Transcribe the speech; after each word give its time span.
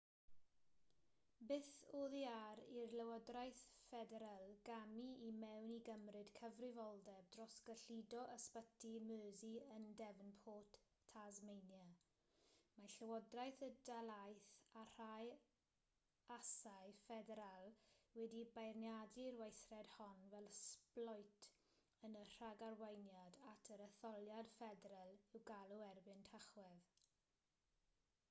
byth 1.49 1.67
oddi 1.97 2.19
ar 2.35 2.59
i'r 2.75 2.93
llywodraeth 2.99 3.57
ffederal 3.81 4.53
gamu 4.69 5.03
i 5.25 5.27
mewn 5.41 5.73
i 5.73 5.77
gymryd 5.89 6.31
cyfrifoldeb 6.39 7.27
dros 7.35 7.57
gyllido 7.67 8.23
ysbyty 8.35 8.93
mersey 9.09 9.51
yn 9.75 9.85
devonport 9.99 10.79
tasmania 11.11 11.83
mae 12.79 12.91
llywodraeth 12.95 13.61
y 13.69 13.71
dalaith 13.91 14.49
a 14.83 14.87
rhai 14.95 15.29
asau 16.39 16.97
ffederal 17.03 17.71
wedi 18.17 18.43
beirniadu'r 18.59 19.39
weithred 19.43 19.91
hon 19.99 20.27
fel 20.35 20.49
sbloet 20.63 21.49
yn 22.09 22.19
y 22.25 22.27
rhagarweiniad 22.33 23.39
at 23.53 23.73
yr 23.77 23.85
etholiad 23.89 24.53
ffederal 24.57 25.13
i'w 25.21 25.45
galw 25.55 25.81
erbyn 25.93 26.25
tachwedd 26.33 26.93